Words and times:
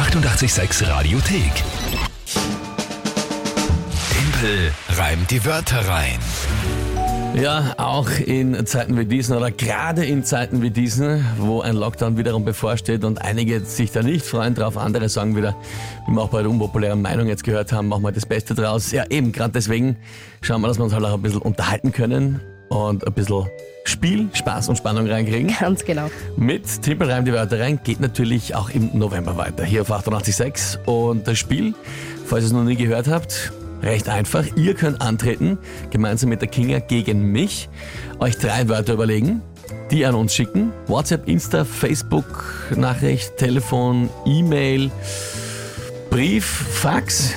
886 0.00 0.88
Radiothek. 0.88 1.52
Tempel 4.10 4.72
reimt 4.96 5.30
die 5.30 5.44
Wörter 5.44 5.86
rein. 5.86 6.18
Ja, 7.34 7.74
auch 7.76 8.08
in 8.08 8.64
Zeiten 8.64 8.96
wie 8.96 9.04
diesen 9.04 9.36
oder 9.36 9.50
gerade 9.50 10.06
in 10.06 10.24
Zeiten 10.24 10.62
wie 10.62 10.70
diesen, 10.70 11.22
wo 11.36 11.60
ein 11.60 11.76
Lockdown 11.76 12.16
wiederum 12.16 12.46
bevorsteht 12.46 13.04
und 13.04 13.20
einige 13.20 13.60
sich 13.60 13.92
da 13.92 14.02
nicht 14.02 14.24
freuen 14.24 14.54
drauf, 14.54 14.78
andere 14.78 15.10
sagen 15.10 15.36
wieder, 15.36 15.54
wie 16.08 16.12
wir 16.12 16.22
auch 16.22 16.30
bei 16.30 16.40
der 16.40 16.50
unpopulären 16.50 17.02
Meinung 17.02 17.28
jetzt 17.28 17.44
gehört 17.44 17.70
haben, 17.70 17.88
machen 17.88 18.02
wir 18.02 18.10
das 18.10 18.24
Beste 18.24 18.54
draus. 18.54 18.92
Ja, 18.92 19.04
eben, 19.10 19.32
gerade 19.32 19.52
deswegen 19.52 19.98
schauen 20.40 20.62
wir, 20.62 20.68
dass 20.68 20.78
wir 20.78 20.84
uns 20.84 20.94
halt 20.94 21.04
auch 21.04 21.12
ein 21.12 21.22
bisschen 21.22 21.42
unterhalten 21.42 21.92
können 21.92 22.40
und 22.70 23.06
ein 23.06 23.12
bisschen 23.12 23.46
Spiel, 23.84 24.28
Spaß 24.32 24.68
und 24.68 24.76
Spannung 24.76 25.08
reinkriegen. 25.08 25.54
Ganz 25.58 25.84
genau. 25.84 26.10
Mit 26.36 26.82
Timpel 26.82 27.10
reimt 27.10 27.26
die 27.28 27.32
Wörter 27.32 27.60
rein 27.60 27.80
geht 27.82 28.00
natürlich 28.00 28.54
auch 28.54 28.70
im 28.70 28.96
November 28.96 29.36
weiter. 29.36 29.64
Hier 29.64 29.82
auf 29.82 29.90
88.6 29.90 30.84
und 30.84 31.26
das 31.26 31.38
Spiel, 31.38 31.74
falls 32.24 32.44
ihr 32.44 32.46
es 32.46 32.52
noch 32.52 32.64
nie 32.64 32.76
gehört 32.76 33.08
habt, 33.08 33.52
recht 33.82 34.08
einfach. 34.08 34.44
Ihr 34.56 34.74
könnt 34.74 35.02
antreten, 35.02 35.58
gemeinsam 35.90 36.30
mit 36.30 36.40
der 36.40 36.48
Kinga 36.48 36.78
gegen 36.78 37.32
mich, 37.32 37.68
euch 38.20 38.36
drei 38.36 38.68
Wörter 38.68 38.94
überlegen, 38.94 39.42
die 39.90 40.06
an 40.06 40.14
uns 40.14 40.34
schicken. 40.34 40.72
WhatsApp, 40.86 41.28
Insta, 41.28 41.64
Facebook, 41.64 42.70
Nachricht, 42.76 43.36
Telefon, 43.38 44.08
E-Mail, 44.24 44.90
Brief, 46.10 46.44
Fax, 46.44 47.34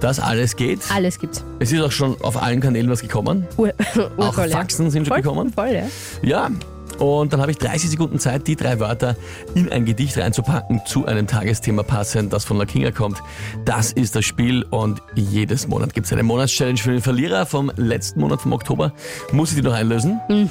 das 0.00 0.18
alles 0.18 0.56
geht. 0.56 0.80
Alles 0.92 1.20
gibt's. 1.20 1.44
Es 1.60 1.70
ist 1.70 1.80
auch 1.80 1.92
schon 1.92 2.20
auf 2.22 2.40
allen 2.42 2.60
Kanälen 2.60 2.90
was 2.90 3.00
gekommen. 3.00 3.46
Ur 3.56 3.72
Auch 4.16 4.26
urvoll, 4.26 4.50
ja. 4.50 4.56
Faxen 4.56 4.90
sind 4.90 5.06
schon 5.06 5.14
Voll, 5.14 5.22
gekommen. 5.22 5.52
Voll, 5.52 5.68
ja. 5.68 5.84
Ja, 6.22 6.50
und 6.98 7.32
dann 7.32 7.40
habe 7.40 7.50
ich 7.50 7.58
30 7.58 7.90
Sekunden 7.90 8.18
Zeit, 8.18 8.46
die 8.46 8.56
drei 8.56 8.80
Wörter 8.80 9.16
in 9.54 9.70
ein 9.70 9.84
Gedicht 9.84 10.16
reinzupacken, 10.18 10.82
zu 10.86 11.06
einem 11.06 11.26
Tagesthema 11.26 11.82
passend, 11.82 12.32
das 12.32 12.44
von 12.44 12.58
der 12.58 12.66
Kinga 12.66 12.90
kommt. 12.90 13.18
Das 13.64 13.92
ist 13.92 14.16
das 14.16 14.24
Spiel 14.24 14.64
und 14.70 15.00
jedes 15.14 15.66
Monat 15.68 15.94
gibt 15.94 16.06
es 16.06 16.12
eine 16.12 16.22
Monatschallenge 16.22 16.78
für 16.78 16.90
den 16.92 17.00
Verlierer 17.02 17.46
vom 17.46 17.70
letzten 17.76 18.20
Monat, 18.20 18.40
vom 18.42 18.52
Oktober. 18.52 18.92
Muss 19.32 19.50
ich 19.50 19.56
die 19.56 19.62
noch 19.62 19.72
einlösen 19.74 20.20
Hm, 20.28 20.48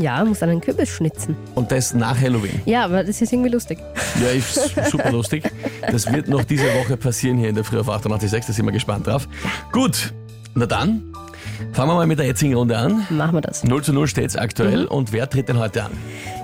Ja, 0.00 0.24
muss 0.24 0.42
einen 0.42 0.60
Kürbis 0.60 0.88
schnitzen. 0.88 1.36
und 1.54 1.70
das 1.70 1.94
nach 1.94 2.18
Halloween. 2.20 2.60
Ja, 2.64 2.84
aber 2.84 3.04
das 3.04 3.20
ist 3.20 3.32
irgendwie 3.32 3.50
lustig. 3.50 3.78
Ja, 4.20 4.28
ist 4.30 4.74
super 4.90 5.10
lustig. 5.12 5.44
Das 5.90 6.10
wird 6.12 6.28
noch 6.28 6.44
diese 6.44 6.64
Woche 6.74 6.96
passieren 6.96 7.38
hier 7.38 7.48
in 7.48 7.54
der 7.54 7.64
Früh 7.64 7.78
auf 7.78 7.88
88.6, 7.88 8.46
da 8.46 8.52
sind 8.52 8.64
wir 8.64 8.72
gespannt 8.72 9.06
drauf. 9.06 9.28
Gut, 9.72 10.12
na 10.54 10.66
dann, 10.66 11.11
fangen 11.72 11.90
wir 11.90 11.94
mal 11.94 12.06
mit 12.06 12.18
der 12.18 12.26
jetzigen 12.26 12.54
Runde 12.54 12.76
an. 12.76 13.06
Machen 13.10 13.34
wir 13.34 13.40
das. 13.40 13.64
0 13.64 13.82
zu 13.82 13.92
0 13.92 14.06
steht's 14.06 14.36
aktuell 14.36 14.84
und 14.86 15.12
wer 15.12 15.28
tritt 15.28 15.48
denn 15.48 15.58
heute 15.58 15.84
an? 15.84 15.90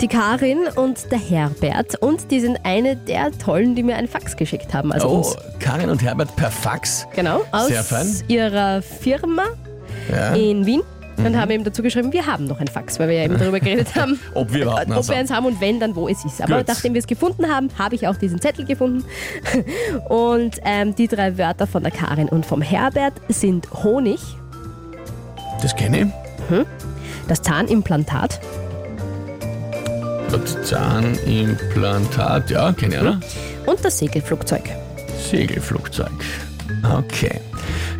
Die 0.00 0.08
Karin 0.08 0.66
und 0.76 1.10
der 1.10 1.18
Herbert 1.18 1.94
und 2.00 2.30
die 2.30 2.40
sind 2.40 2.58
eine 2.64 2.96
der 2.96 3.30
Tollen, 3.32 3.74
die 3.74 3.82
mir 3.82 3.96
einen 3.96 4.08
Fax 4.08 4.36
geschickt 4.36 4.72
haben. 4.74 4.92
Also 4.92 5.08
Oh, 5.08 5.16
uns. 5.18 5.36
Karin 5.60 5.90
und 5.90 6.02
Herbert 6.02 6.34
per 6.36 6.50
Fax. 6.50 7.06
Genau, 7.14 7.42
aus 7.52 7.68
Sehr 7.68 7.82
fein. 7.84 8.06
ihrer 8.28 8.82
Firma 8.82 9.44
Ja. 10.10 10.34
in 10.34 10.66
Wien. 10.66 10.82
Mhm. 11.18 11.26
Und 11.26 11.36
haben 11.38 11.50
eben 11.50 11.62
dazu 11.62 11.82
geschrieben, 11.82 12.10
wir 12.12 12.26
haben 12.26 12.46
noch 12.46 12.58
ein 12.58 12.68
Fax, 12.68 12.98
weil 12.98 13.08
wir 13.10 13.16
ja 13.18 13.24
eben 13.24 13.38
darüber 13.38 13.60
geredet 13.60 13.94
haben, 13.96 14.18
Ob 14.32 14.50
wir 14.52 14.62
überhaupt 14.62 14.86
ob 14.90 14.96
eins 14.96 15.08
wir 15.08 15.14
haben. 15.14 15.20
eins 15.20 15.30
haben 15.30 15.46
und 15.46 15.60
wenn, 15.60 15.78
dann 15.78 15.94
wo 15.94 16.08
es 16.08 16.24
ist. 16.24 16.40
Aber 16.40 16.56
Gut. 16.58 16.68
nachdem 16.68 16.94
wir 16.94 17.00
es 17.00 17.06
gefunden 17.06 17.46
haben, 17.54 17.68
habe 17.78 17.94
ich 17.94 18.08
auch 18.08 18.16
diesen 18.16 18.40
Zettel 18.40 18.64
gefunden. 18.64 19.04
Und 20.08 20.56
ähm, 20.64 20.94
die 20.94 21.08
drei 21.08 21.36
Wörter 21.38 21.66
von 21.66 21.82
der 21.82 21.92
Karin 21.92 22.28
und 22.30 22.46
vom 22.46 22.62
Herbert 22.62 23.12
sind 23.28 23.68
Honig, 23.84 24.18
Das 25.62 25.74
kenne 25.76 26.00
ich. 26.02 26.06
das 27.28 27.40
Zahnimplantat 27.42 28.40
Das 30.30 30.62
Zahnimplantat, 30.68 32.50
ja, 32.50 32.72
kenne 32.72 32.94
ich 32.94 33.00
auch 33.00 33.04
noch. 33.04 33.16
und 33.66 33.84
das 33.84 33.98
Segelflugzeug. 33.98 34.62
Segelflugzeug. 35.30 36.10
Okay. 36.98 37.40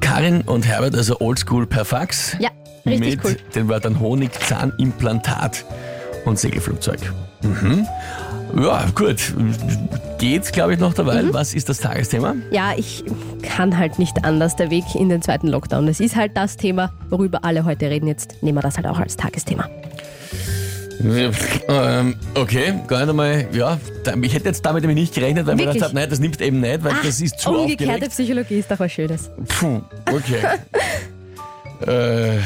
Karin 0.00 0.42
und 0.42 0.66
Herbert, 0.66 0.94
also 0.96 1.20
Oldschool 1.20 1.66
per 1.66 1.84
Fax. 1.84 2.36
Ja, 2.40 2.50
richtig 2.86 3.16
mit 3.16 3.24
cool. 3.24 3.36
den 3.54 3.68
Wörtern 3.68 4.00
Honig, 4.00 4.32
Zahnimplantat 4.46 5.64
und 6.24 6.38
Segelflugzeug. 6.38 6.98
Mhm. 7.42 7.86
Ja, 8.60 8.84
gut. 8.94 9.32
Geht, 10.24 10.54
glaube 10.54 10.72
ich, 10.72 10.80
noch 10.80 10.94
dabei. 10.94 11.22
Mhm. 11.22 11.34
Was 11.34 11.52
ist 11.52 11.68
das 11.68 11.80
Tagesthema? 11.80 12.34
Ja, 12.50 12.72
ich 12.74 13.04
kann 13.42 13.76
halt 13.76 13.98
nicht 13.98 14.24
anders. 14.24 14.56
Der 14.56 14.70
Weg 14.70 14.94
in 14.94 15.10
den 15.10 15.20
zweiten 15.20 15.48
Lockdown. 15.48 15.86
Das 15.86 16.00
ist 16.00 16.16
halt 16.16 16.34
das 16.34 16.56
Thema, 16.56 16.94
worüber 17.10 17.44
alle 17.44 17.66
heute 17.66 17.90
reden. 17.90 18.06
Jetzt 18.06 18.42
nehmen 18.42 18.56
wir 18.56 18.62
das 18.62 18.76
halt 18.76 18.86
auch 18.86 18.98
als 18.98 19.18
Tagesthema. 19.18 19.68
Ähm, 21.68 22.16
okay, 22.34 22.72
gar 22.86 23.00
nicht 23.00 23.10
einmal, 23.10 23.48
ja, 23.52 23.78
ich 24.22 24.32
hätte 24.32 24.46
jetzt 24.46 24.64
damit 24.64 24.82
nämlich 24.82 24.98
nicht 24.98 25.14
gerechnet, 25.14 25.44
weil 25.44 25.56
ich 25.56 25.60
mir 25.60 25.66
Wirklich? 25.66 25.74
gedacht 25.74 25.90
habe, 25.90 25.94
nein, 26.00 26.08
das 26.08 26.20
nimmt 26.20 26.40
eben 26.40 26.60
nicht, 26.60 26.82
weil 26.82 26.94
das 27.02 27.20
ist 27.20 27.38
zu 27.38 27.50
Umgekehrte 27.50 27.92
aufgeregt. 27.92 28.12
Psychologie 28.12 28.58
ist 28.60 28.70
doch 28.70 28.78
was 28.78 28.92
Schönes. 28.92 29.30
Puh, 29.46 29.82
okay. 30.10 30.40
äh, 31.86 32.38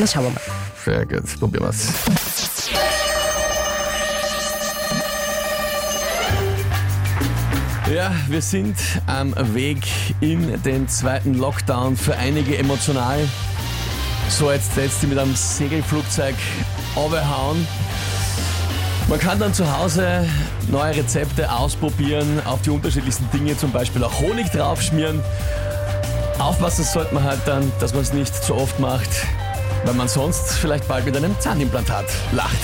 Na, 0.00 0.06
schauen 0.08 0.24
wir 0.24 0.30
mal. 0.30 0.40
sehr 0.84 1.06
gut, 1.06 1.38
probieren 1.38 1.66
wir's. 1.66 1.92
Ja, 8.04 8.12
wir 8.28 8.42
sind 8.42 8.76
am 9.06 9.34
Weg 9.54 9.78
in 10.20 10.62
den 10.62 10.86
zweiten 10.88 11.32
Lockdown. 11.32 11.96
Für 11.96 12.14
einige 12.14 12.58
emotional. 12.58 13.18
So, 14.28 14.52
jetzt 14.52 14.74
setzt 14.74 15.00
sie 15.00 15.06
mit 15.06 15.16
einem 15.16 15.34
Segelflugzeug 15.34 16.34
runterhauen. 16.94 17.66
Man 19.08 19.18
kann 19.18 19.38
dann 19.38 19.54
zu 19.54 19.74
Hause 19.74 20.28
neue 20.68 20.96
Rezepte 20.96 21.50
ausprobieren, 21.50 22.42
auf 22.44 22.60
die 22.60 22.68
unterschiedlichsten 22.68 23.26
Dinge, 23.30 23.56
zum 23.56 23.72
Beispiel 23.72 24.04
auch 24.04 24.20
Honig 24.20 24.50
draufschmieren. 24.50 25.20
Aufpassen 26.38 26.84
sollte 26.84 27.14
man 27.14 27.22
halt 27.22 27.40
dann, 27.46 27.72
dass 27.80 27.94
man 27.94 28.02
es 28.02 28.12
nicht 28.12 28.34
zu 28.34 28.54
oft 28.54 28.78
macht, 28.80 29.08
weil 29.86 29.94
man 29.94 30.08
sonst 30.08 30.52
vielleicht 30.52 30.86
bald 30.88 31.06
mit 31.06 31.16
einem 31.16 31.34
Zahnimplantat 31.40 32.04
lacht. 32.32 32.60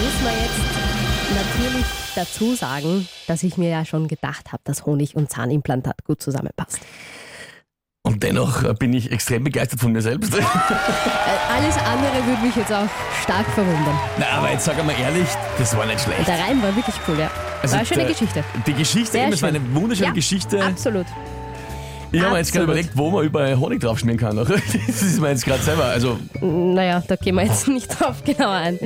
Müssen 0.00 0.24
wir 0.24 0.32
jetzt 0.32 1.44
natürlich 1.52 1.86
dazu 2.14 2.54
sagen, 2.54 3.06
dass 3.26 3.42
ich 3.42 3.58
mir 3.58 3.68
ja 3.68 3.84
schon 3.84 4.08
gedacht 4.08 4.50
habe, 4.50 4.62
dass 4.64 4.86
Honig 4.86 5.14
und 5.14 5.30
Zahnimplantat 5.30 6.04
gut 6.04 6.22
zusammenpasst. 6.22 6.78
Und 8.02 8.22
dennoch 8.22 8.64
äh, 8.64 8.72
bin 8.72 8.94
ich 8.94 9.12
extrem 9.12 9.44
begeistert 9.44 9.78
von 9.78 9.92
mir 9.92 10.00
selbst. 10.00 10.34
Äh, 10.34 10.42
alles 11.54 11.76
andere 11.76 12.26
würde 12.26 12.46
mich 12.46 12.56
jetzt 12.56 12.72
auch 12.72 12.88
stark 13.22 13.46
verwundern. 13.48 13.98
Na, 14.18 14.26
aber 14.38 14.50
jetzt 14.50 14.64
sag 14.64 14.82
mal 14.86 14.94
ehrlich, 14.98 15.28
das 15.58 15.76
war 15.76 15.84
nicht 15.84 16.00
schlecht. 16.00 16.26
Der 16.26 16.38
Reim 16.38 16.62
war 16.62 16.74
wirklich 16.74 16.96
cool, 17.06 17.18
ja. 17.18 17.30
Also 17.60 17.72
war 17.72 17.80
eine 17.80 17.86
schöne 17.86 18.06
Geschichte. 18.06 18.42
Die 18.66 18.72
Geschichte, 18.72 19.12
Sehr 19.12 19.24
eben, 19.24 19.34
es 19.34 19.42
war 19.42 19.50
eine 19.50 19.60
wunderschöne 19.74 20.08
Ja, 20.08 20.14
Geschichte. 20.14 20.64
Absolut. 20.64 21.06
Ich 22.12 22.20
habe 22.20 22.32
mir 22.32 22.38
jetzt 22.38 22.52
gerade 22.52 22.64
überlegt, 22.64 22.90
wo 22.94 23.08
man 23.10 23.24
überall 23.24 23.56
Honig 23.58 23.80
draufschmieren 23.80 24.18
kann. 24.18 24.36
noch. 24.36 24.48
Das 24.86 25.02
ist 25.02 25.20
mir 25.20 25.30
jetzt 25.30 25.44
gerade 25.44 25.62
selber. 25.62 25.84
Also, 25.84 26.18
Naja, 26.40 27.02
da 27.06 27.16
gehen 27.16 27.36
wir 27.36 27.44
jetzt 27.44 27.68
nicht 27.68 27.88
drauf 27.88 28.22
genauer 28.24 28.50
ein. 28.54 28.78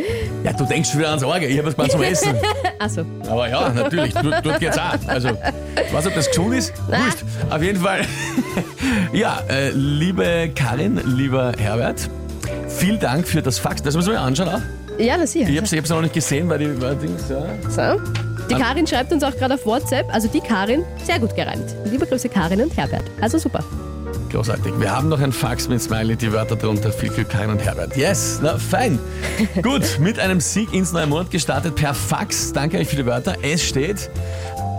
ja, 0.44 0.52
du 0.52 0.64
denkst 0.64 0.90
schon 0.90 0.98
wieder 1.00 1.08
ans 1.10 1.22
Orgel. 1.24 1.48
Ich 1.50 1.56
habe 1.58 1.68
was 1.68 1.76
mal 1.76 1.88
zum 1.88 2.02
Essen. 2.02 2.34
Achso, 2.78 3.02
Aber 3.28 3.48
ja, 3.48 3.70
natürlich, 3.70 4.12
dort, 4.14 4.44
dort 4.44 4.60
geht's 4.60 4.78
auch. 4.78 4.94
Also, 5.06 5.30
was 5.92 6.06
ob 6.06 6.14
das 6.14 6.28
gesund 6.28 6.54
ist? 6.54 6.72
Wurscht. 6.86 7.24
Auf 7.50 7.62
jeden 7.62 7.80
Fall. 7.80 8.02
Ja, 9.12 9.40
äh, 9.48 9.70
liebe 9.70 10.50
Karin, 10.54 11.00
lieber 11.16 11.52
Herbert, 11.58 12.08
vielen 12.68 13.00
Dank 13.00 13.26
für 13.26 13.40
das 13.42 13.58
Fax. 13.58 13.82
Das 13.82 13.96
müssen 13.96 14.12
wir 14.12 14.20
anschauen 14.20 14.48
auch. 14.48 14.60
ja, 15.00 15.16
das 15.16 15.32
hier. 15.32 15.48
Ich 15.48 15.56
habe 15.56 15.66
es 15.66 15.88
noch 15.88 16.02
nicht 16.02 16.14
gesehen, 16.14 16.48
weil 16.48 16.58
die 16.58 16.80
weil 16.80 16.96
Dings, 16.96 17.24
ja. 17.30 17.42
So. 17.70 18.00
Die 18.50 18.54
Karin 18.54 18.86
schreibt 18.86 19.12
uns 19.12 19.22
auch 19.22 19.36
gerade 19.36 19.54
auf 19.54 19.64
WhatsApp, 19.66 20.12
also 20.12 20.28
die 20.28 20.40
Karin, 20.40 20.84
sehr 21.02 21.18
gut 21.18 21.34
gereimt. 21.34 21.74
Liebe 21.84 22.06
Grüße 22.06 22.28
Karin 22.28 22.60
und 22.60 22.76
Herbert. 22.76 23.04
Also 23.20 23.38
super. 23.38 23.64
Großartig. 24.30 24.72
Wir 24.80 24.94
haben 24.94 25.08
noch 25.08 25.20
ein 25.20 25.32
Fax 25.32 25.68
mit 25.68 25.80
Smiley, 25.80 26.16
die 26.16 26.32
Wörter 26.32 26.56
drunter. 26.56 26.90
Viel 26.90 27.08
Glück, 27.10 27.28
Karin 27.28 27.50
und 27.50 27.64
Herbert. 27.64 27.96
Yes, 27.96 28.40
na 28.42 28.58
fein. 28.58 28.98
Gut, 29.62 29.98
mit 30.00 30.18
einem 30.18 30.40
Sieg 30.40 30.72
ins 30.74 30.92
neue 30.92 31.06
Monat 31.06 31.30
gestartet 31.30 31.76
per 31.76 31.94
Fax. 31.94 32.52
Danke 32.52 32.78
euch 32.78 32.88
für 32.88 32.96
die 32.96 33.06
Wörter. 33.06 33.36
Es 33.42 33.62
steht 33.62 34.10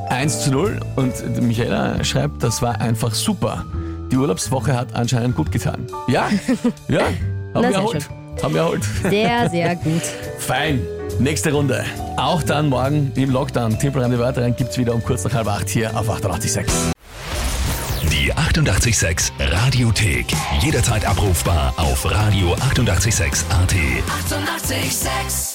1 0.10 0.44
zu 0.44 0.52
0 0.52 0.80
und 0.98 1.42
Michaela 1.42 2.04
schreibt, 2.04 2.44
das 2.44 2.62
war 2.62 2.82
einfach 2.82 3.14
super. 3.14 3.66
Die 4.12 4.18
Urlaubswoche 4.18 4.76
hat 4.76 4.94
anscheinend 4.94 5.36
gut 5.36 5.52
getan. 5.52 5.88
Ja, 6.08 6.30
ja, 6.88 7.02
haben 7.54 7.70
wir 7.70 7.76
erholt. 7.76 8.10
Haben 8.44 8.54
wir 8.54 8.62
erholt. 8.62 8.84
Sehr, 9.10 9.50
sehr 9.50 9.76
gut. 9.78 10.02
Fein. 10.38 10.82
Nächste 11.20 11.54
Runde. 11.54 11.84
Auch 12.18 12.44
dann 12.44 12.70
morgen 12.70 13.12
im 13.16 13.30
Lockdown. 13.30 13.80
Timpel 13.80 14.04
an 14.04 14.12
die 14.12 14.20
Wörter 14.20 14.42
rein 14.44 14.56
gibt's 14.56 14.78
wieder 14.78 14.94
um 14.94 15.04
kurz 15.04 15.24
nach 15.24 15.34
halb 15.34 15.48
acht 15.48 15.70
hier 15.70 15.98
auf 15.98 16.10
886. 16.10 16.74
Die 18.12 18.34
886 18.34 19.34
Radiothek. 19.40 20.28
Jederzeit 20.62 21.06
abrufbar 21.06 21.74
auf 21.78 22.06
radio886.at. 22.06 22.76
886! 22.80 23.46
886 24.08 25.55